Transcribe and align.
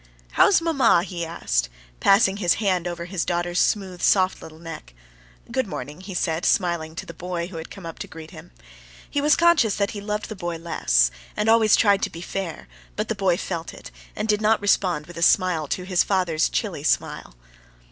"How 0.31 0.47
is 0.47 0.61
mamma?" 0.61 1.03
he 1.03 1.23
asked, 1.27 1.69
passing 1.99 2.37
his 2.37 2.55
hand 2.55 2.87
over 2.87 3.05
his 3.05 3.23
daughter's 3.23 3.59
smooth, 3.59 4.01
soft 4.01 4.41
little 4.41 4.57
neck. 4.57 4.95
"Good 5.51 5.67
morning," 5.67 6.01
he 6.01 6.15
said, 6.15 6.43
smiling 6.43 6.95
to 6.95 7.05
the 7.05 7.13
boy, 7.13 7.49
who 7.49 7.57
had 7.57 7.69
come 7.69 7.85
up 7.85 7.99
to 7.99 8.07
greet 8.07 8.31
him. 8.31 8.49
He 9.07 9.21
was 9.21 9.35
conscious 9.35 9.75
that 9.75 9.91
he 9.91 10.01
loved 10.01 10.27
the 10.29 10.35
boy 10.35 10.57
less, 10.57 11.11
and 11.37 11.47
always 11.49 11.75
tried 11.75 12.01
to 12.01 12.09
be 12.09 12.21
fair; 12.21 12.67
but 12.95 13.09
the 13.09 13.13
boy 13.13 13.37
felt 13.37 13.75
it, 13.75 13.91
and 14.15 14.27
did 14.27 14.41
not 14.41 14.59
respond 14.59 15.05
with 15.05 15.17
a 15.17 15.21
smile 15.21 15.67
to 15.67 15.83
his 15.83 16.03
father's 16.03 16.49
chilly 16.49 16.81
smile. 16.81 17.35